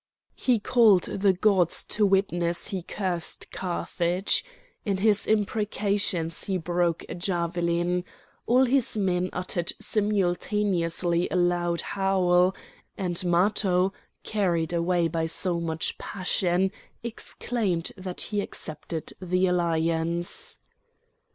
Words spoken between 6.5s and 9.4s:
broke a javelin. All his men